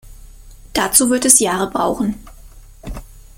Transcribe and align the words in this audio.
Dazu 0.73 1.11
wird 1.11 1.25
es 1.25 1.37
Jahre 1.37 1.69
brauchen. 1.69 2.15